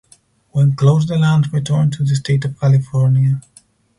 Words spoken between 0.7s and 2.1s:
closed the land returned to